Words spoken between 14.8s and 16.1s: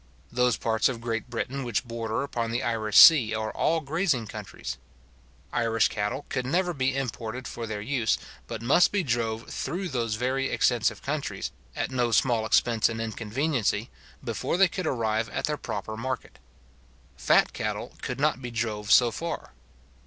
arrive at their proper